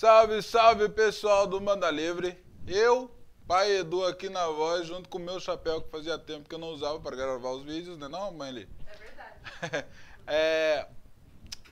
Salve, 0.00 0.40
salve 0.40 0.88
pessoal 0.88 1.46
do 1.46 1.60
Manda 1.60 1.90
Livre. 1.90 2.42
Eu, 2.66 3.14
pai 3.46 3.70
Edu 3.70 4.02
aqui 4.06 4.30
na 4.30 4.46
voz, 4.46 4.86
junto 4.86 5.10
com 5.10 5.18
o 5.18 5.20
meu 5.20 5.38
chapéu 5.38 5.82
que 5.82 5.90
fazia 5.90 6.18
tempo 6.18 6.48
que 6.48 6.54
eu 6.54 6.58
não 6.58 6.68
usava 6.68 6.98
para 6.98 7.14
gravar 7.14 7.50
os 7.50 7.62
vídeos, 7.64 7.98
né 7.98 8.08
não, 8.08 8.32
mãe 8.32 8.50
Li? 8.50 8.68
É 8.86 8.96
verdade. 8.96 9.86
é, 10.26 10.88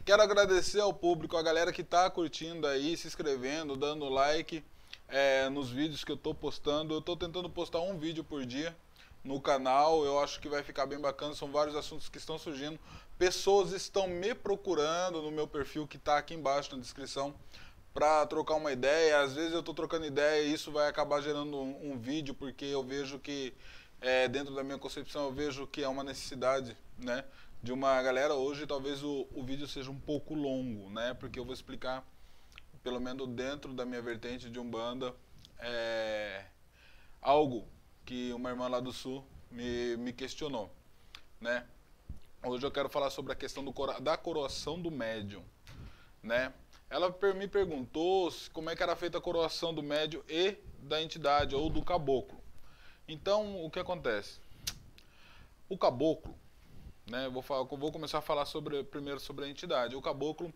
quero 0.05 0.21
agradecer 0.21 0.79
ao 0.79 0.93
público, 0.93 1.39
a 1.39 1.43
galera 1.43 1.73
que 1.73 1.83
tá 1.83 2.11
curtindo 2.11 2.67
aí, 2.67 2.99
se 2.99 3.07
inscrevendo, 3.07 3.75
dando 3.75 4.07
like 4.11 4.63
é, 5.09 5.49
nos 5.49 5.71
vídeos 5.71 6.05
que 6.05 6.13
eu 6.13 6.17
tô 6.19 6.35
postando. 6.35 6.93
Eu 6.93 7.01
tô 7.01 7.17
tentando 7.17 7.49
postar 7.49 7.81
um 7.81 7.97
vídeo 7.97 8.23
por 8.23 8.45
dia 8.45 8.77
no 9.25 9.41
canal, 9.41 10.05
eu 10.05 10.21
acho 10.21 10.39
que 10.39 10.51
vai 10.51 10.63
ficar 10.63 10.85
bem 10.85 11.01
bacana, 11.01 11.35
são 11.35 11.51
vários 11.51 11.75
assuntos 11.75 12.11
que 12.11 12.19
estão 12.19 12.39
surgindo. 12.39 12.79
Pessoas 13.19 13.73
estão 13.73 14.07
me 14.07 14.35
procurando 14.35 15.23
no 15.23 15.31
meu 15.31 15.47
perfil 15.49 15.87
que 15.87 15.97
está 15.97 16.19
aqui 16.19 16.35
embaixo 16.35 16.77
na 16.77 16.83
descrição 16.83 17.35
para 17.93 18.27
trocar 18.27 18.55
uma 18.55 18.73
ideia. 18.73 19.21
Às 19.21 19.35
vezes 19.35 19.53
eu 19.53 19.61
estou 19.61 19.75
trocando 19.75 20.07
ideia 20.07 20.43
e 20.43 20.53
isso 20.53 20.71
vai 20.71 20.89
acabar 20.89 21.21
gerando 21.21 21.57
um, 21.57 21.93
um 21.93 21.99
vídeo, 21.99 22.35
porque 22.35 22.65
eu 22.65 22.83
vejo 22.83 23.19
que, 23.19 23.55
é, 24.01 24.29
dentro 24.29 24.55
da 24.55 24.63
minha 24.63 24.79
concepção, 24.79 25.25
eu 25.25 25.33
vejo 25.33 25.67
que 25.67 25.83
é 25.83 25.89
uma 25.89 26.05
necessidade, 26.05 26.77
né? 26.99 27.25
De 27.63 27.73
uma 27.73 28.01
galera 28.03 28.35
hoje, 28.35 28.67
talvez 28.67 29.03
o, 29.03 29.27
o 29.35 29.43
vídeo 29.43 29.67
seja 29.67 29.91
um 29.91 29.99
pouco 29.99 30.35
longo, 30.35 30.89
né? 30.91 31.15
Porque 31.15 31.39
eu 31.39 31.45
vou 31.45 31.55
explicar, 31.55 32.07
pelo 32.83 33.01
menos 33.01 33.29
dentro 33.29 33.73
da 33.73 33.85
minha 33.85 34.01
vertente 34.01 34.49
de 34.49 34.61
Umbanda, 34.61 35.15
é, 35.59 36.45
algo 37.21 37.69
que 38.05 38.33
uma 38.33 38.51
irmã 38.51 38.69
lá 38.69 38.81
do 38.81 38.93
Sul 38.93 39.25
me, 39.51 39.97
me 39.97 40.13
questionou, 40.13 40.73
né? 41.41 41.67
Hoje 42.45 42.65
eu 42.65 42.71
quero 42.71 42.89
falar 42.89 43.11
sobre 43.11 43.33
a 43.33 43.37
questão 43.37 43.65
do, 43.65 43.73
da 44.01 44.17
coroação 44.17 44.81
do 44.81 44.91
médium, 44.91 45.45
né? 46.23 46.55
Ela 46.91 47.15
me 47.35 47.47
perguntou 47.47 48.33
como 48.53 48.71
é 48.71 48.77
que 48.77 48.83
era 48.83 48.97
feita 48.97 49.19
a 49.19 49.21
coroação 49.21 49.75
do 49.75 49.83
médium 49.83 50.23
e 50.29 50.57
da 50.81 51.03
entidade, 51.03 51.55
ou 51.55 51.69
do 51.69 51.85
caboclo. 51.85 52.41
Então, 53.07 53.65
o 53.65 53.71
que 53.71 53.79
acontece? 53.79 54.41
O 55.69 55.77
caboclo, 55.77 56.35
né? 57.11 57.29
Vou, 57.29 57.43
falar, 57.43 57.65
vou 57.65 57.93
começar 57.93 58.19
a 58.19 58.23
falar 58.23 58.47
sobre, 58.47 58.83
primeiro 58.85 59.21
sobre 59.21 59.45
a 59.45 59.49
entidade. 59.49 59.97
O 59.97 60.03
caboclo, 60.03 60.53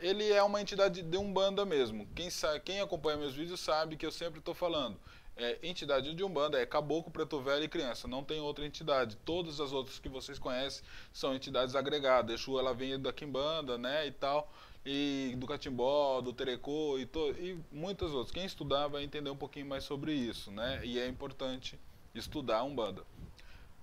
ele 0.00 0.32
é 0.32 0.42
uma 0.42 0.60
entidade 0.60 1.02
de 1.02 1.16
umbanda 1.16 1.64
mesmo. 1.64 2.06
Quem, 2.14 2.28
sabe, 2.28 2.60
quem 2.60 2.80
acompanha 2.80 3.16
meus 3.16 3.34
vídeos 3.34 3.60
sabe 3.60 3.96
que 3.96 4.06
eu 4.06 4.12
sempre 4.12 4.40
estou 4.40 4.54
falando 4.54 4.98
é, 5.36 5.58
entidade 5.62 6.14
de 6.14 6.24
Umbanda 6.24 6.58
é 6.58 6.64
caboclo, 6.64 7.12
preto 7.12 7.40
velho 7.40 7.64
e 7.64 7.68
criança. 7.68 8.08
Não 8.08 8.24
tem 8.24 8.40
outra 8.40 8.64
entidade. 8.64 9.16
Todas 9.16 9.60
as 9.60 9.70
outras 9.70 9.98
que 9.98 10.08
vocês 10.08 10.38
conhecem 10.38 10.82
são 11.12 11.34
entidades 11.34 11.76
agregadas. 11.76 12.40
Exu, 12.40 12.58
ela 12.58 12.72
vem 12.72 12.98
da 12.98 13.12
Quimbanda, 13.12 13.76
né, 13.76 14.06
e 14.06 14.10
tal. 14.10 14.50
E 14.88 15.34
do 15.36 15.48
Catimbó, 15.48 16.20
do 16.20 16.32
Terecô 16.32 16.96
e, 16.96 17.06
to, 17.06 17.32
e 17.32 17.58
muitas 17.72 18.12
outras. 18.12 18.30
Quem 18.30 18.44
estudar 18.44 18.86
vai 18.86 19.02
entender 19.02 19.28
um 19.30 19.36
pouquinho 19.36 19.66
mais 19.66 19.82
sobre 19.82 20.14
isso, 20.14 20.52
né? 20.52 20.80
E 20.84 20.96
é 20.96 21.08
importante 21.08 21.76
estudar 22.14 22.62
Umbanda. 22.62 23.02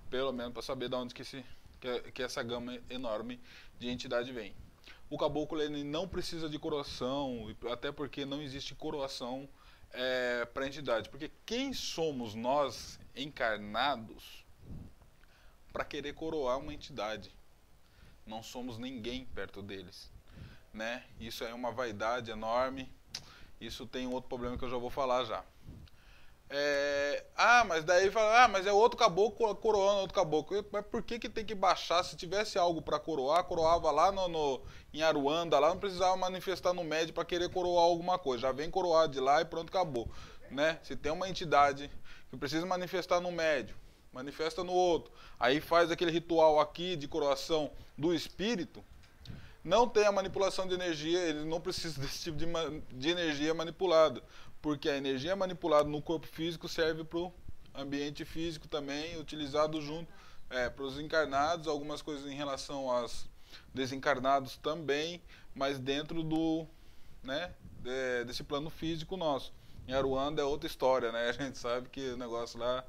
Pelo 0.08 0.32
menos 0.32 0.54
para 0.54 0.62
saber 0.62 0.88
de 0.88 0.94
onde 0.94 1.14
que, 1.14 1.22
se, 1.22 1.44
que, 1.78 2.12
que 2.12 2.22
essa 2.22 2.42
gama 2.42 2.78
enorme 2.88 3.38
de 3.78 3.90
entidade 3.90 4.32
vem. 4.32 4.54
O 5.10 5.18
caboclo 5.18 5.60
ele 5.60 5.84
não 5.84 6.08
precisa 6.08 6.48
de 6.48 6.58
coroação, 6.58 7.54
até 7.70 7.92
porque 7.92 8.24
não 8.24 8.40
existe 8.40 8.74
coroação 8.74 9.46
é, 9.92 10.46
para 10.46 10.64
a 10.64 10.68
entidade. 10.68 11.10
Porque 11.10 11.30
quem 11.44 11.74
somos 11.74 12.34
nós 12.34 12.98
encarnados 13.14 14.42
para 15.70 15.84
querer 15.84 16.14
coroar 16.14 16.58
uma 16.58 16.72
entidade? 16.72 17.30
Não 18.26 18.42
somos 18.42 18.78
ninguém 18.78 19.26
perto 19.26 19.60
deles. 19.60 20.13
Né? 20.74 21.04
Isso 21.20 21.44
é 21.44 21.54
uma 21.54 21.70
vaidade 21.70 22.30
enorme. 22.30 22.92
Isso 23.60 23.86
tem 23.86 24.06
outro 24.08 24.28
problema 24.28 24.58
que 24.58 24.64
eu 24.64 24.68
já 24.68 24.76
vou 24.76 24.90
falar 24.90 25.24
já. 25.24 25.42
É, 26.50 27.24
ah, 27.36 27.64
mas 27.64 27.84
daí 27.84 28.10
fala, 28.10 28.44
ah, 28.44 28.48
mas 28.48 28.66
é 28.66 28.72
outro 28.72 28.98
caboclo 28.98 29.54
coroando 29.56 30.00
outro 30.00 30.14
caboclo. 30.14 30.64
Mas 30.70 30.84
por 30.86 31.02
que, 31.02 31.18
que 31.18 31.28
tem 31.28 31.44
que 31.44 31.54
baixar? 31.54 32.02
Se 32.02 32.16
tivesse 32.16 32.58
algo 32.58 32.82
para 32.82 32.98
coroar, 32.98 33.44
coroava 33.44 33.90
lá 33.90 34.12
no, 34.12 34.28
no, 34.28 34.62
em 34.92 35.02
Aruanda, 35.02 35.58
lá 35.58 35.68
não 35.68 35.78
precisava 35.78 36.16
manifestar 36.16 36.72
no 36.72 36.84
médio 36.84 37.14
para 37.14 37.24
querer 37.24 37.48
coroar 37.48 37.84
alguma 37.84 38.18
coisa. 38.18 38.42
Já 38.42 38.52
vem 38.52 38.70
coroar 38.70 39.08
de 39.08 39.20
lá 39.20 39.40
e 39.40 39.44
pronto, 39.44 39.68
acabou. 39.68 40.10
Né? 40.50 40.78
Se 40.82 40.94
tem 40.96 41.12
uma 41.12 41.28
entidade 41.28 41.90
que 42.30 42.36
precisa 42.36 42.66
manifestar 42.66 43.20
no 43.20 43.32
médio, 43.32 43.76
manifesta 44.12 44.62
no 44.62 44.72
outro, 44.72 45.12
aí 45.38 45.60
faz 45.60 45.90
aquele 45.90 46.10
ritual 46.10 46.60
aqui 46.60 46.94
de 46.96 47.08
coroação 47.08 47.70
do 47.96 48.12
espírito, 48.12 48.84
não 49.64 49.88
tem 49.88 50.06
a 50.06 50.12
manipulação 50.12 50.68
de 50.68 50.74
energia, 50.74 51.18
ele 51.18 51.44
não 51.44 51.60
precisa 51.60 51.98
desse 52.02 52.24
tipo 52.24 52.36
de, 52.36 52.46
de 52.92 53.08
energia 53.08 53.52
manipulada 53.54 54.22
porque 54.64 54.88
a 54.88 54.96
energia 54.96 55.36
manipulada 55.36 55.86
no 55.90 56.00
corpo 56.00 56.26
físico 56.26 56.66
serve 56.66 57.04
para 57.04 57.18
o 57.18 57.30
ambiente 57.74 58.24
físico 58.24 58.66
também, 58.66 59.20
utilizado 59.20 59.78
junto 59.82 60.10
é, 60.48 60.70
para 60.70 60.86
os 60.86 60.98
encarnados, 60.98 61.68
algumas 61.68 62.00
coisas 62.00 62.24
em 62.24 62.34
relação 62.34 62.90
aos 62.90 63.28
desencarnados 63.74 64.56
também, 64.56 65.20
mas 65.54 65.78
dentro 65.78 66.22
do, 66.22 66.66
né, 67.22 67.52
de, 67.82 68.24
desse 68.24 68.42
plano 68.42 68.70
físico 68.70 69.18
nosso. 69.18 69.52
Em 69.86 69.92
Aruanda 69.92 70.40
é 70.40 70.44
outra 70.46 70.66
história, 70.66 71.12
né? 71.12 71.28
A 71.28 71.32
gente 71.32 71.58
sabe 71.58 71.90
que 71.90 72.12
o 72.12 72.16
negócio 72.16 72.58
lá 72.58 72.82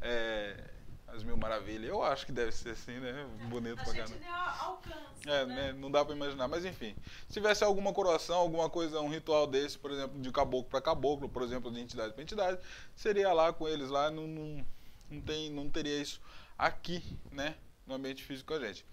é, 0.00 0.62
as 1.08 1.22
mil 1.22 1.36
maravilhas. 1.36 1.88
Eu 1.88 2.02
acho 2.02 2.26
que 2.26 2.32
deve 2.32 2.52
ser 2.52 2.70
assim, 2.70 2.98
né? 2.98 3.26
Bonito 3.48 3.80
a 3.80 3.84
pra 3.84 3.94
caramba. 3.94 4.16
alcance. 4.60 5.28
É, 5.28 5.46
né? 5.46 5.72
Não 5.72 5.90
dá 5.90 6.04
pra 6.04 6.14
imaginar. 6.14 6.48
Mas 6.48 6.64
enfim, 6.64 6.94
se 7.26 7.34
tivesse 7.34 7.64
alguma 7.64 7.92
coroação, 7.92 8.36
alguma 8.36 8.68
coisa, 8.68 9.00
um 9.00 9.08
ritual 9.08 9.46
desse, 9.46 9.78
por 9.78 9.90
exemplo, 9.90 10.20
de 10.20 10.30
caboclo 10.30 10.68
para 10.68 10.80
caboclo, 10.80 11.28
por 11.28 11.42
exemplo, 11.42 11.70
de 11.70 11.80
entidade 11.80 12.12
para 12.12 12.22
entidade, 12.22 12.60
seria 12.94 13.32
lá 13.32 13.52
com 13.52 13.68
eles 13.68 13.88
lá, 13.88 14.10
não, 14.10 14.26
não, 14.26 14.66
não, 15.10 15.20
tem, 15.20 15.50
não 15.50 15.68
teria 15.68 16.00
isso 16.00 16.20
aqui, 16.58 17.02
né? 17.30 17.56
No 17.86 17.94
ambiente 17.94 18.22
físico 18.24 18.52
com 18.52 18.54
a 18.54 18.66
gente. 18.66 18.84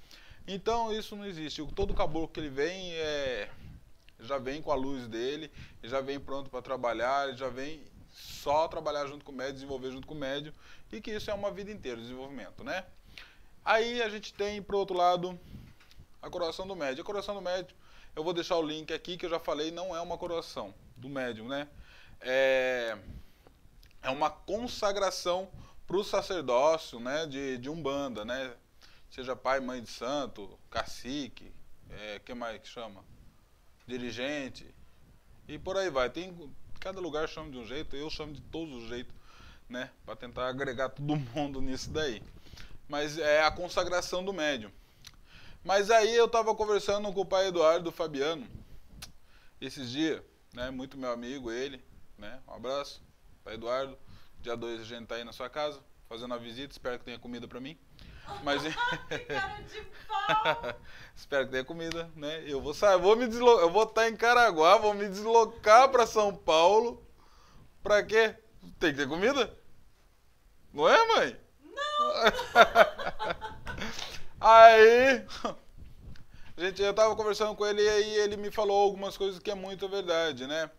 Então 0.48 0.92
isso 0.92 1.16
não 1.16 1.26
existe. 1.26 1.66
Todo 1.74 1.94
caboclo 1.94 2.28
que 2.28 2.40
ele 2.40 2.50
vem 2.50 2.94
é 2.94 3.50
já 4.20 4.38
vem 4.38 4.62
com 4.62 4.72
a 4.72 4.76
luz 4.76 5.08
dele, 5.08 5.52
já 5.84 6.00
vem 6.00 6.20
pronto 6.20 6.50
para 6.50 6.62
trabalhar, 6.62 7.34
já 7.34 7.50
vem 7.50 7.84
só 8.10 8.68
trabalhar 8.68 9.06
junto 9.08 9.26
com 9.26 9.32
o 9.32 9.36
médio, 9.36 9.54
desenvolver 9.54 9.92
junto 9.92 10.08
com 10.08 10.14
o 10.14 10.18
médio, 10.18 10.54
e 10.94 11.02
que 11.02 11.12
isso 11.12 11.30
é 11.30 11.34
uma 11.34 11.52
vida 11.52 11.72
inteira 11.72 11.98
de 11.98 12.04
desenvolvimento, 12.04 12.64
né? 12.64 12.86
Aí 13.66 14.02
a 14.02 14.10
gente 14.10 14.34
tem, 14.34 14.62
por 14.62 14.76
outro 14.76 14.96
lado, 14.96 15.40
a 16.22 16.30
coroação 16.30 16.68
do 16.68 16.76
médio. 16.76 17.02
A 17.02 17.06
coroação 17.06 17.34
do 17.34 17.42
médio, 17.42 17.76
eu 18.16 18.24
vou 18.24 18.34
deixar 18.34 18.58
o 18.58 18.62
link 18.62 18.94
aqui, 18.94 19.18
que 19.18 19.26
eu 19.26 19.30
já 19.30 19.40
falei, 19.40 19.72
não 19.72 19.96
é 19.96 20.02
uma 20.02 20.18
coroação 20.18 20.74
do 20.96 21.10
médium, 21.10 21.48
né? 21.48 21.68
É, 22.22 22.98
é 24.02 24.10
uma 24.10 24.30
consagração 24.30 25.50
para 25.88 25.98
o 25.98 26.04
sacerdócio, 26.04 27.00
né, 27.00 27.26
de, 27.26 27.58
de 27.58 27.70
Umbanda, 27.70 28.24
né? 28.24 28.54
Seja 29.10 29.36
pai, 29.36 29.60
mãe 29.60 29.82
de 29.82 29.90
santo, 29.90 30.60
cacique, 30.70 31.52
é, 31.90 32.20
que 32.20 32.34
mais 32.34 32.60
que 32.62 32.68
chama? 32.68 33.04
Dirigente, 33.86 34.74
e 35.48 35.58
por 35.58 35.78
aí 35.78 35.90
vai. 35.90 36.10
Tem 36.10 36.34
Cada 36.80 37.00
lugar 37.00 37.30
chama 37.30 37.50
de 37.50 37.58
um 37.58 37.66
jeito, 37.66 37.96
eu 37.96 38.10
chamo 38.10 38.34
de 38.34 38.42
todos 38.42 38.84
os 38.84 38.90
jeitos, 38.90 39.16
né? 39.70 39.90
Para 40.06 40.16
tentar 40.16 40.48
agregar 40.48 40.90
todo 40.90 41.16
mundo 41.16 41.62
nisso 41.62 41.90
daí. 41.90 42.22
Mas 42.88 43.18
é 43.18 43.44
a 43.44 43.52
consagração 43.52 44.24
do 44.24 44.34
médium. 44.34 44.72
Mas 45.64 45.90
aí 45.90 46.14
eu 46.16 46.26
estava 46.26 46.54
conversando 46.54 47.12
com 47.14 47.22
o 47.22 47.26
pai 47.26 47.48
Eduardo 47.48 47.92
Fabiano 47.92 48.46
esses 49.62 49.90
dias, 49.90 50.22
né? 50.54 50.70
Muito 50.70 50.98
meu 50.98 51.12
amigo, 51.12 51.52
ele, 51.52 51.84
né? 52.18 52.42
Um 52.48 52.54
abraço, 52.54 53.02
pai 53.44 53.54
Eduardo. 53.54 53.98
Dia 54.42 54.58
2 54.58 54.82
a 54.82 54.84
gente 54.84 55.08
tá 55.08 55.16
aí 55.16 55.24
na 55.24 55.32
sua 55.32 55.50
casa, 55.50 55.80
fazendo 56.10 56.32
uma 56.32 56.38
visita, 56.38 56.74
espero 56.74 57.00
que 57.00 57.06
tenha 57.06 57.18
comida 57.18 57.48
para 57.48 57.62
mim. 57.62 57.78
Mas 58.44 58.62
Espero 61.16 61.46
que 61.46 61.52
tenha 61.52 61.64
comida, 61.64 62.10
né? 62.16 62.44
Eu 62.46 62.62
vou 62.62 62.74
sair, 62.74 63.00
vou 63.00 63.16
me 63.16 63.28
deslocar, 63.28 63.64
eu 63.64 63.72
vou 63.72 63.84
estar 63.84 64.10
em 64.10 64.16
Caraguá, 64.16 64.78
vou 64.78 64.94
me 64.94 65.08
deslocar 65.08 65.90
para 65.90 66.06
São 66.06 66.36
Paulo. 66.36 67.02
Para 67.82 68.04
quê? 68.04 68.36
Tem 68.80 68.92
que 68.92 68.98
ter 68.98 69.08
comida? 69.08 69.56
Não 70.74 70.88
é, 70.90 71.08
mãe? 71.08 71.38
Não. 71.64 72.14
aí, 74.42 75.26
gente, 76.58 76.82
eu 76.82 76.94
tava 76.94 77.16
conversando 77.16 77.56
com 77.56 77.66
ele 77.66 77.82
e 77.82 77.90
aí 77.90 78.16
ele 78.16 78.38
me 78.38 78.52
falou 78.52 78.82
algumas 78.82 79.16
coisas 79.18 79.40
que 79.40 79.52
é 79.52 79.56
muito 79.56 79.88
verdade, 79.88 80.48
né? 80.48 80.70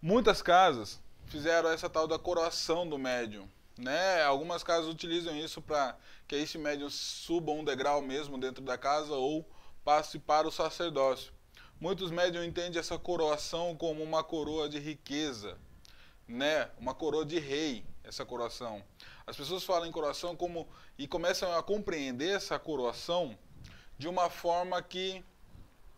Muitas 0.00 0.42
casas 0.42 1.00
fizeram 1.26 1.70
essa 1.70 1.88
tal 1.88 2.06
da 2.06 2.18
coroação 2.18 2.88
do 2.88 2.98
médium. 2.98 3.48
Né? 3.78 4.22
Algumas 4.22 4.62
casas 4.62 4.88
utilizam 4.88 5.34
isso 5.36 5.62
para 5.62 5.96
que 6.28 6.36
esse 6.36 6.58
médium 6.58 6.90
suba 6.90 7.52
um 7.52 7.64
degrau 7.64 8.02
mesmo 8.02 8.38
dentro 8.38 8.62
da 8.62 8.76
casa 8.76 9.14
ou 9.14 9.48
passe 9.84 10.18
para 10.18 10.46
o 10.46 10.52
sacerdócio. 10.52 11.32
Muitos 11.80 12.10
médiums 12.10 12.46
entendem 12.46 12.78
essa 12.78 12.98
coroação 12.98 13.74
como 13.74 14.02
uma 14.02 14.22
coroa 14.22 14.68
de 14.68 14.78
riqueza, 14.78 15.58
né? 16.26 16.70
Uma 16.78 16.94
coroa 16.94 17.24
de 17.24 17.38
rei, 17.38 17.84
essa 18.04 18.24
coroação. 18.24 18.82
As 19.26 19.36
pessoas 19.36 19.64
falam 19.64 19.86
em 19.86 19.92
coroação 19.92 20.36
como 20.36 20.68
e 20.98 21.06
começam 21.06 21.56
a 21.56 21.62
compreender 21.62 22.36
essa 22.36 22.58
coroação 22.58 23.36
de 23.98 24.08
uma 24.08 24.28
forma 24.28 24.82
que 24.82 25.24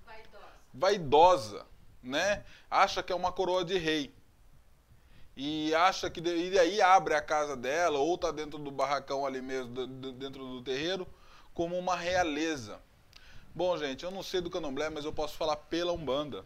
vaidosa, 0.05 0.47
vaidosa 0.73 1.67
né? 2.03 2.45
Acha 2.71 3.03
que 3.03 3.13
é 3.13 3.17
uma 3.17 3.33
coroa 3.33 3.65
de 3.65 3.79
rei. 3.79 4.15
E 5.37 5.75
acha 5.75 6.09
que 6.09 6.21
e 6.21 6.59
aí 6.59 6.81
abre 6.81 7.15
a 7.15 7.23
casa 7.23 7.57
dela 7.57 7.99
ou 7.99 8.17
tá 8.17 8.31
dentro 8.31 8.59
do 8.59 8.71
barracão 8.71 9.27
ali 9.27 9.43
mesmo, 9.43 9.87
dentro 10.13 10.47
do 10.47 10.63
terreiro, 10.63 11.09
como 11.53 11.77
uma 11.77 11.97
realeza. 11.97 12.81
Bom, 13.53 13.77
gente, 13.77 14.05
eu 14.05 14.11
não 14.11 14.23
sei 14.23 14.41
do 14.41 14.51
candomblé, 14.51 14.91
mas 14.91 15.05
eu 15.05 15.13
posso 15.13 15.37
falar 15.37 15.57
pela 15.57 15.93
Umbanda. 15.93 16.45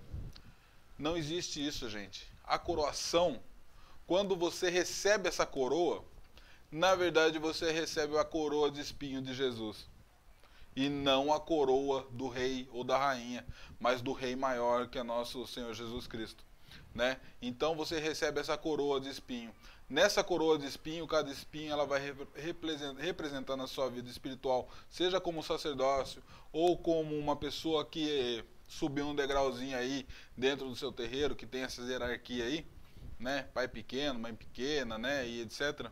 Não 0.98 1.16
existe 1.16 1.64
isso, 1.64 1.88
gente. 1.88 2.26
A 2.44 2.58
coroação, 2.58 3.40
quando 4.08 4.34
você 4.34 4.70
recebe 4.70 5.28
essa 5.28 5.44
coroa, 5.44 6.02
na 6.72 6.94
verdade 6.94 7.38
você 7.38 7.70
recebe 7.70 8.16
a 8.16 8.24
coroa 8.24 8.70
de 8.70 8.80
espinho 8.80 9.20
de 9.20 9.34
Jesus 9.34 9.86
e 10.74 10.88
não 10.88 11.30
a 11.30 11.38
coroa 11.38 12.08
do 12.10 12.26
rei 12.26 12.66
ou 12.72 12.82
da 12.82 12.96
rainha, 12.96 13.46
mas 13.78 14.00
do 14.00 14.12
rei 14.14 14.34
maior 14.34 14.88
que 14.88 14.98
é 14.98 15.02
nosso 15.02 15.46
Senhor 15.46 15.74
Jesus 15.74 16.06
Cristo, 16.06 16.42
né? 16.94 17.20
Então 17.42 17.76
você 17.76 18.00
recebe 18.00 18.40
essa 18.40 18.56
coroa 18.56 18.98
de 18.98 19.10
espinho. 19.10 19.52
Nessa 19.90 20.24
coroa 20.24 20.58
de 20.58 20.66
espinho, 20.66 21.06
cada 21.06 21.30
espinho 21.30 21.70
ela 21.70 21.84
vai 21.84 22.00
representar 22.96 23.58
na 23.58 23.66
sua 23.66 23.90
vida 23.90 24.08
espiritual, 24.08 24.70
seja 24.88 25.20
como 25.20 25.42
sacerdócio 25.42 26.22
ou 26.50 26.78
como 26.78 27.14
uma 27.14 27.36
pessoa 27.36 27.84
que 27.84 28.42
subiu 28.66 29.06
um 29.06 29.14
degrauzinho 29.14 29.76
aí 29.76 30.06
dentro 30.34 30.66
do 30.66 30.76
seu 30.76 30.90
terreiro, 30.90 31.36
que 31.36 31.46
tem 31.46 31.62
essa 31.62 31.82
hierarquia 31.82 32.44
aí, 32.44 32.66
né? 33.18 33.48
Pai 33.54 33.68
pequeno, 33.68 34.18
mãe 34.18 34.34
pequena, 34.34 34.98
né? 34.98 35.26
E 35.26 35.42
etc. 35.42 35.90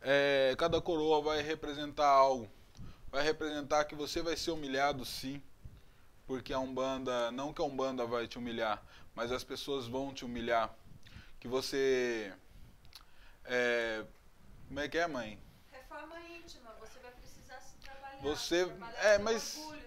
É, 0.00 0.54
cada 0.58 0.80
coroa 0.80 1.22
vai 1.22 1.42
representar 1.42 2.06
algo 2.06 2.50
vai 3.14 3.22
representar 3.22 3.84
que 3.84 3.94
você 3.94 4.20
vai 4.20 4.36
ser 4.36 4.50
humilhado 4.50 5.04
sim, 5.04 5.40
porque 6.26 6.52
a 6.52 6.58
Umbanda, 6.58 7.30
não 7.30 7.54
que 7.54 7.62
a 7.62 7.64
Umbanda 7.64 8.04
vai 8.04 8.26
te 8.26 8.36
humilhar, 8.38 8.82
mas 9.14 9.30
as 9.30 9.44
pessoas 9.44 9.86
vão 9.86 10.12
te 10.12 10.24
humilhar. 10.24 10.74
Que 11.38 11.46
você. 11.46 12.34
É, 13.44 14.04
como 14.66 14.80
é 14.80 14.88
que 14.88 14.98
é, 14.98 15.06
mãe? 15.06 15.40
Reforma 15.70 16.18
íntima, 16.22 16.74
você 16.80 16.98
vai 16.98 17.12
precisar 17.12 17.60
se 17.60 17.76
trabalhar. 17.76 18.20
Você. 18.20 18.66
trabalhar 18.66 19.04
é, 19.04 19.18
mas. 19.18 19.58
Orgulho, 19.58 19.84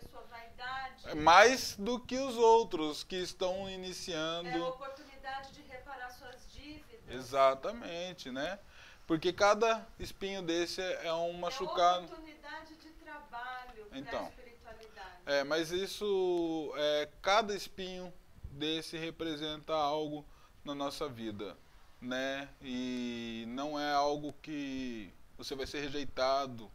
mais 1.15 1.75
do 1.75 1.99
que 1.99 2.17
os 2.17 2.35
outros 2.37 3.03
que 3.03 3.17
estão 3.17 3.69
iniciando. 3.69 4.47
É 4.47 4.53
a 4.53 4.67
oportunidade 4.67 5.51
de 5.51 5.61
reparar 5.63 6.11
suas 6.11 6.49
dívidas. 6.53 6.87
Exatamente, 7.07 8.31
né? 8.31 8.59
Porque 9.05 9.31
cada 9.31 9.87
espinho 9.97 10.41
desse 10.41 10.81
é 10.81 11.13
um 11.13 11.33
machucado. 11.33 12.01
É 12.01 12.05
oportunidade 12.05 12.75
de 12.75 12.89
trabalho 12.89 13.87
então, 13.93 14.25
para 14.25 14.29
espiritualidade. 14.29 15.21
É, 15.25 15.43
mas 15.43 15.71
isso, 15.71 16.73
é, 16.75 17.09
cada 17.21 17.55
espinho 17.55 18.13
desse 18.51 18.97
representa 18.97 19.73
algo 19.73 20.25
na 20.63 20.75
nossa 20.75 21.07
vida, 21.07 21.57
né? 22.01 22.49
E 22.61 23.45
não 23.47 23.79
é 23.79 23.93
algo 23.93 24.33
que 24.41 25.13
você 25.37 25.55
vai 25.55 25.65
ser 25.65 25.81
rejeitado 25.81 26.69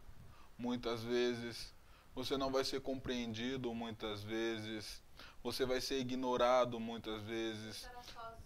muitas 0.57 1.03
vezes, 1.03 1.73
você 2.15 2.37
não 2.37 2.51
vai 2.51 2.63
ser 2.63 2.81
compreendido 2.81 3.73
muitas 3.73 4.23
vezes, 4.23 5.03
você 5.43 5.65
vai 5.65 5.81
ser 5.81 5.99
ignorado 5.99 6.79
muitas 6.79 7.21
vezes, 7.23 7.87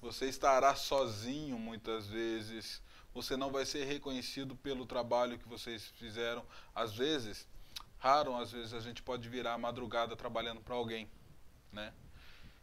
você 0.02 0.28
estará 0.28 0.76
sozinho 0.76 1.58
muitas 1.58 2.08
vezes 2.08 2.82
você 3.18 3.36
não 3.36 3.52
vai 3.52 3.66
ser 3.66 3.84
reconhecido 3.86 4.56
pelo 4.56 4.86
trabalho 4.86 5.40
que 5.40 5.48
vocês 5.48 5.88
fizeram. 5.98 6.46
Às 6.76 6.94
vezes, 6.94 7.48
raro, 7.98 8.36
às 8.36 8.52
vezes 8.52 8.76
a 8.76 8.80
gente 8.80 9.02
pode 9.02 9.28
virar 9.28 9.54
a 9.54 9.58
madrugada 9.58 10.16
trabalhando 10.16 10.62
para 10.62 10.76
alguém, 10.76 11.10
né? 11.72 11.92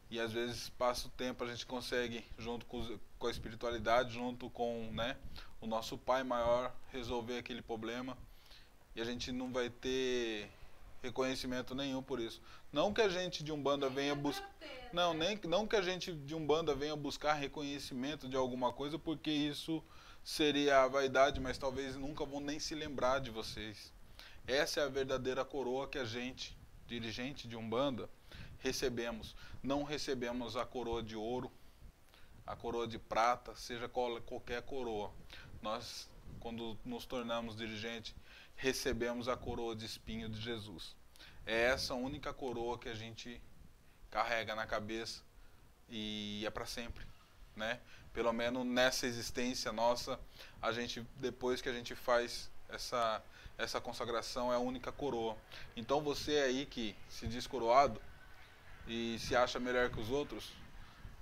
E 0.09 0.21
às 0.21 0.33
vezes 0.33 0.69
passa 0.69 1.09
o 1.09 1.11
tempo, 1.11 1.43
a 1.43 1.47
gente 1.49 1.67
consegue, 1.67 2.25
junto 2.39 2.65
com, 2.67 2.99
com 3.19 3.27
a 3.27 3.31
espiritualidade, 3.33 4.15
junto 4.15 4.49
com 4.51 4.93
né, 4.93 5.17
o 5.61 5.67
nosso 5.67 5.99
Pai 5.99 6.23
maior, 6.23 6.73
resolver 6.93 7.39
aquele 7.39 7.61
problema. 7.61 8.17
E 8.95 9.01
a 9.01 9.05
gente 9.05 9.33
não 9.33 9.53
vai 9.53 9.69
ter 9.69 10.49
reconhecimento 11.05 11.75
nenhum 11.75 12.03
por 12.03 12.19
isso. 12.19 12.41
Não 12.73 12.93
que 12.93 13.01
a 13.01 13.09
gente 13.09 13.45
de 13.45 13.53
Umbanda 13.53 13.89
venha 13.89 14.15
buscar. 14.15 14.51
Não, 14.93 15.13
nem 15.13 15.39
não 15.45 15.67
que 15.67 15.77
a 15.77 15.83
gente 15.83 16.13
de 16.13 16.35
Umbanda 16.35 16.75
venha 16.75 16.97
buscar 16.97 17.35
reconhecimento 17.35 18.29
de 18.29 18.37
alguma 18.37 18.73
coisa, 18.73 18.99
porque 18.99 19.31
isso 19.31 19.83
seria 20.23 20.83
a 20.83 20.89
vaidade, 20.89 21.41
mas 21.41 21.59
talvez 21.59 21.97
nunca 21.97 22.25
vão 22.25 22.41
nem 22.41 22.59
se 22.59 22.75
lembrar 22.75 23.21
de 23.21 23.31
vocês. 23.31 23.93
Essa 24.47 24.81
é 24.81 24.85
a 24.85 24.89
verdadeira 24.89 25.45
coroa 25.45 25.89
que 25.89 25.99
a 25.99 26.05
gente, 26.05 26.57
dirigente 26.87 27.47
de 27.47 27.57
Umbanda, 27.57 28.09
recebemos. 28.59 29.35
Não 29.63 29.83
recebemos 29.83 30.57
a 30.57 30.65
coroa 30.65 31.03
de 31.03 31.17
ouro, 31.17 31.51
a 32.47 32.57
coroa 32.57 32.87
de 32.87 32.99
prata, 32.99 33.55
seja 33.55 33.89
qual, 33.89 34.21
qualquer 34.23 34.63
coroa. 34.63 35.13
Nós, 35.63 36.09
quando 36.41 36.79
nos 36.85 37.05
tornamos 37.05 37.57
dirigente, 37.57 38.15
recebemos 38.57 39.29
a 39.29 39.37
coroa 39.37 39.75
de 39.75 39.85
espinho 39.85 40.29
de 40.29 40.41
Jesus. 40.41 40.95
É 41.47 41.65
essa 41.67 41.95
única 41.95 42.33
coroa 42.33 42.79
que 42.79 42.89
a 42.89 42.95
gente 42.95 43.41
carrega 44.11 44.55
na 44.55 44.67
cabeça 44.67 45.23
e 45.89 46.45
é 46.47 46.51
para 46.51 46.67
sempre, 46.67 47.07
né? 47.55 47.81
pelo 48.15 48.33
menos 48.33 48.65
nessa 48.65 49.07
existência 49.07 49.73
nossa, 49.73 50.19
a 50.63 50.71
gente 50.73 51.05
depois 51.17 51.61
que 51.61 51.69
a 51.69 51.73
gente 51.73 51.95
faz 51.97 52.49
essa 52.69 53.21
essa 53.57 53.81
consagração 53.81 54.53
é 54.53 54.57
a 54.57 54.59
única 54.59 54.91
coroa. 54.91 55.37
Então 55.77 56.01
você 56.01 56.39
aí 56.39 56.67
que 56.67 56.97
se 57.09 57.27
diz 57.29 57.47
coroado 57.47 58.03
e 58.87 59.17
se 59.21 59.37
acha 59.37 59.61
melhor 59.61 59.91
que 59.91 60.01
os 60.01 60.11
outros, 60.11 60.53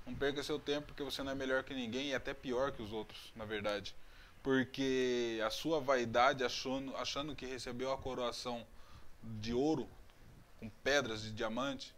não 0.07 0.15
perca 0.15 0.43
seu 0.43 0.59
tempo 0.59 0.87
porque 0.89 1.03
você 1.03 1.23
não 1.23 1.33
é 1.33 1.35
melhor 1.35 1.63
que 1.63 1.75
ninguém 1.75 2.09
e 2.09 2.15
até 2.15 2.33
pior 2.33 2.73
que 2.73 2.83
os 2.83 2.91
outros, 2.91 3.33
na 3.37 3.45
verdade. 3.45 3.95
Porque 4.43 5.41
a 5.47 5.51
sua 5.51 5.81
vaidade 5.81 6.45
achando, 6.45 6.97
achando 6.97 7.35
que 7.37 7.47
recebeu 7.47 7.93
a 7.93 7.99
coroação 7.99 8.67
de 9.23 9.55
ouro 9.55 9.89
com 10.59 10.69
pedras 10.83 11.23
de 11.23 11.31
diamante, 11.31 11.95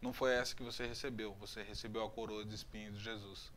não 0.00 0.12
foi 0.12 0.34
essa 0.34 0.54
que 0.54 0.62
você 0.62 0.86
recebeu. 0.86 1.34
Você 1.40 1.62
recebeu 1.62 2.04
a 2.04 2.10
coroa 2.10 2.44
de 2.44 2.54
espinho 2.54 2.92
de 2.92 3.00
Jesus. 3.00 3.50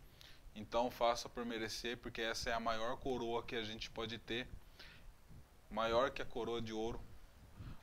Então 0.55 0.89
faça 0.89 1.29
por 1.29 1.45
merecer, 1.45 1.97
porque 1.97 2.21
essa 2.21 2.49
é 2.49 2.53
a 2.53 2.59
maior 2.59 2.97
coroa 2.97 3.43
que 3.43 3.55
a 3.55 3.63
gente 3.63 3.89
pode 3.89 4.17
ter. 4.17 4.47
Maior 5.69 6.09
que 6.09 6.21
a 6.21 6.25
coroa 6.25 6.61
de 6.61 6.73
ouro, 6.73 6.99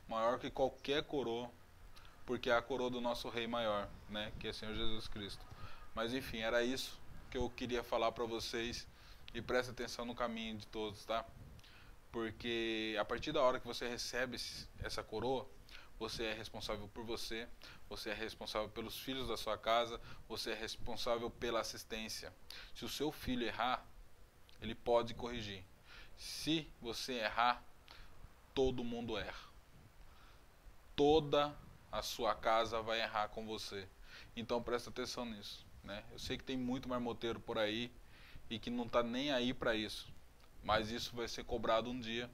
maior 0.07 0.39
que 0.39 0.49
qualquer 0.49 1.03
coroa, 1.03 1.49
porque 2.25 2.49
é 2.49 2.53
a 2.53 2.61
coroa 2.61 2.89
do 2.89 2.99
nosso 2.99 3.29
rei 3.29 3.47
maior, 3.47 3.87
né, 4.09 4.33
que 4.39 4.49
é 4.49 4.53
Senhor 4.53 4.75
Jesus 4.75 5.07
Cristo. 5.07 5.45
Mas 5.95 6.13
enfim, 6.13 6.39
era 6.39 6.61
isso 6.63 6.99
que 7.31 7.37
eu 7.37 7.49
queria 7.49 7.83
falar 7.83 8.11
para 8.11 8.25
vocês 8.25 8.85
e 9.37 9.41
preste 9.41 9.69
atenção 9.69 10.03
no 10.03 10.15
caminho 10.15 10.57
de 10.57 10.65
todos, 10.65 11.05
tá? 11.05 11.23
Porque 12.11 12.97
a 12.99 13.05
partir 13.05 13.31
da 13.31 13.39
hora 13.39 13.59
que 13.59 13.67
você 13.67 13.87
recebe 13.87 14.35
essa 14.79 15.03
coroa, 15.03 15.47
você 15.99 16.23
é 16.25 16.33
responsável 16.33 16.87
por 16.87 17.05
você, 17.05 17.47
você 17.87 18.09
é 18.09 18.13
responsável 18.15 18.67
pelos 18.69 18.97
filhos 18.97 19.27
da 19.27 19.37
sua 19.37 19.55
casa, 19.55 20.01
você 20.27 20.53
é 20.53 20.55
responsável 20.55 21.29
pela 21.29 21.59
assistência. 21.59 22.33
Se 22.73 22.83
o 22.83 22.89
seu 22.89 23.11
filho 23.11 23.45
errar, 23.45 23.85
ele 24.59 24.73
pode 24.73 25.13
corrigir. 25.13 25.63
Se 26.17 26.67
você 26.81 27.13
errar, 27.13 27.63
todo 28.55 28.83
mundo 28.83 29.19
erra. 29.19 29.47
Toda 30.95 31.55
a 31.91 32.01
sua 32.01 32.33
casa 32.33 32.81
vai 32.81 33.01
errar 33.01 33.27
com 33.29 33.45
você. 33.45 33.87
Então 34.35 34.63
presta 34.63 34.89
atenção 34.89 35.25
nisso. 35.25 35.63
Né? 35.83 36.03
Eu 36.11 36.17
sei 36.17 36.39
que 36.39 36.43
tem 36.43 36.57
muito 36.57 36.89
marmoteiro 36.89 37.39
por 37.39 37.59
aí 37.59 37.91
e 38.49 38.59
que 38.59 38.69
não 38.69 38.85
está 38.85 39.03
nem 39.03 39.31
aí 39.31 39.53
para 39.53 39.75
isso. 39.75 40.07
Mas 40.63 40.91
isso 40.91 41.15
vai 41.15 41.27
ser 41.27 41.43
cobrado 41.43 41.89
um 41.89 41.99
dia 41.99 42.29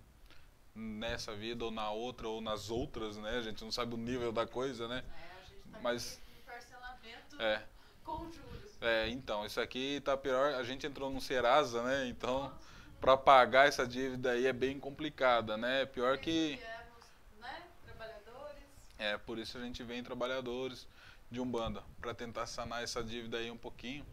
nessa 0.75 1.35
vida 1.35 1.65
ou 1.65 1.71
na 1.71 1.91
outra 1.91 2.27
ou 2.27 2.41
nas 2.41 2.69
outras, 2.69 3.17
né? 3.17 3.37
A 3.37 3.41
gente 3.41 3.63
não 3.63 3.71
sabe 3.71 3.93
o 3.93 3.97
nível 3.97 4.31
da 4.31 4.47
coisa, 4.47 4.87
né? 4.87 5.03
É, 5.07 5.41
a 5.41 5.45
gente 5.45 5.69
tá 5.71 5.79
Mas 5.81 6.21
parcelamento 6.45 7.41
é. 7.41 7.63
com 8.03 8.31
juros. 8.31 8.81
É, 8.81 9.07
então, 9.09 9.45
isso 9.45 9.61
aqui 9.61 10.01
tá 10.01 10.17
pior, 10.17 10.55
a 10.55 10.63
gente 10.63 10.85
entrou 10.85 11.09
no 11.09 11.21
Serasa, 11.21 11.83
né? 11.83 12.07
Então, 12.07 12.51
para 12.99 13.15
pagar 13.15 13.67
essa 13.67 13.85
dívida 13.85 14.31
aí 14.31 14.45
é 14.45 14.53
bem 14.53 14.79
complicada, 14.79 15.55
né? 15.57 15.85
Pior 15.85 16.17
que 16.17 16.55
Viemos, 16.55 17.39
né? 17.39 17.63
Trabalhadores. 17.85 18.63
é, 18.97 19.17
por 19.17 19.37
isso 19.37 19.57
a 19.57 19.61
gente 19.61 19.83
vem 19.83 20.03
trabalhadores 20.03 20.87
de 21.29 21.39
Umbanda 21.39 21.83
para 21.99 22.13
tentar 22.13 22.45
sanar 22.45 22.83
essa 22.83 23.03
dívida 23.03 23.37
aí 23.37 23.49
um 23.49 23.57
pouquinho, 23.57 24.05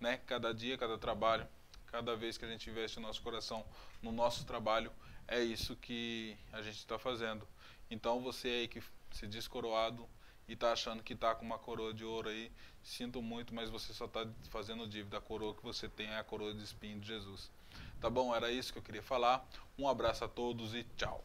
né? 0.00 0.20
Cada 0.26 0.52
dia, 0.52 0.78
cada 0.78 0.98
trabalho, 0.98 1.46
cada 1.86 2.16
vez 2.16 2.38
que 2.38 2.44
a 2.44 2.48
gente 2.48 2.68
investe 2.70 2.98
o 2.98 3.00
nosso 3.00 3.22
coração 3.22 3.64
no 4.02 4.10
nosso 4.10 4.44
trabalho, 4.46 4.90
é 5.28 5.40
isso 5.40 5.76
que 5.76 6.36
a 6.52 6.62
gente 6.62 6.78
está 6.78 6.98
fazendo. 6.98 7.46
Então 7.90 8.20
você 8.20 8.48
aí 8.48 8.68
que 8.68 8.82
se 9.12 9.26
diz 9.26 9.46
coroado 9.46 10.08
e 10.48 10.54
está 10.54 10.72
achando 10.72 11.02
que 11.02 11.12
está 11.12 11.34
com 11.34 11.44
uma 11.44 11.58
coroa 11.58 11.94
de 11.94 12.04
ouro 12.04 12.28
aí, 12.28 12.50
sinto 12.82 13.22
muito, 13.22 13.54
mas 13.54 13.70
você 13.70 13.92
só 13.92 14.06
está 14.06 14.26
fazendo 14.48 14.88
dívida. 14.88 15.18
A 15.18 15.20
coroa 15.20 15.54
que 15.54 15.62
você 15.62 15.88
tem 15.88 16.08
é 16.08 16.18
a 16.18 16.24
coroa 16.24 16.52
de 16.52 16.64
espinho 16.64 16.98
de 16.98 17.06
Jesus. 17.06 17.50
Tá 18.00 18.08
bom? 18.08 18.34
Era 18.34 18.50
isso 18.50 18.72
que 18.72 18.78
eu 18.78 18.82
queria 18.82 19.02
falar. 19.02 19.46
Um 19.78 19.88
abraço 19.88 20.24
a 20.24 20.28
todos 20.28 20.74
e 20.74 20.84
tchau. 20.96 21.22